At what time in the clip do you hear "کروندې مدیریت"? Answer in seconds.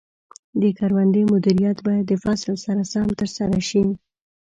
0.77-1.77